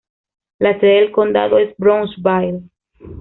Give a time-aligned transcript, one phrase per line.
[0.57, 2.71] La sede de condado es Brownsville.